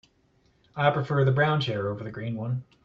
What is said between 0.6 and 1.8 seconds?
I prefer the brown